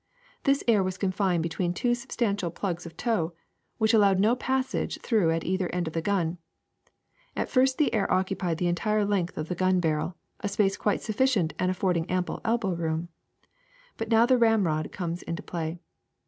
[0.45, 3.33] This air was confined between two substantial plugs of tow,
[3.77, 6.39] which allowed no passage through at either end of the gun.
[7.35, 11.03] At first the air occupied the entire length of the gun barrel, a space quite
[11.03, 13.09] sufficient and affording ample elbow room.
[13.97, 15.77] But now the ramrod comes into play.